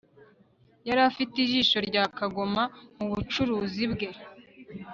Yari 0.87 1.01
afite 1.09 1.35
ijisho 1.45 1.77
rya 1.87 2.03
kagoma 2.17 2.63
mu 2.97 3.05
bucuruzi 3.11 3.83
bwe 3.93 4.07